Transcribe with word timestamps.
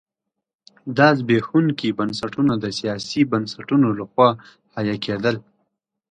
دا 0.97 1.07
زبېښونکي 1.19 1.89
بنسټونه 1.99 2.53
د 2.59 2.65
سیاسي 2.79 3.21
بنسټونو 3.31 3.87
لخوا 3.99 4.29
حیه 4.73 4.95
کېدل. 5.05 5.35